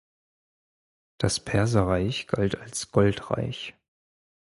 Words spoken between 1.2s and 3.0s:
Perserreich galt als das